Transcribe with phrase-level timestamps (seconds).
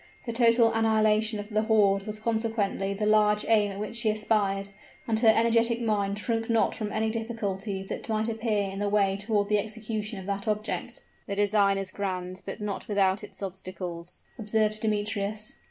[0.25, 4.69] The total annihilation of the horde was consequently the large aim at which she aspired,
[5.07, 9.15] and her energetic mind shrunk not from any difficulties that might appear in the way
[9.15, 11.03] toward the execution of that object.
[11.27, 15.53] "The design is grand, but not without its obstacles," observed Demetrius.